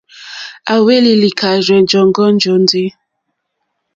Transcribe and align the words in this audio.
À 0.71 0.73
hwélì 0.83 1.13
lìkàrzɛ́ 1.21 1.79
jɔǃ́ɔ́ŋɡɔ́ 1.89 2.37
jóndì. 2.41 2.85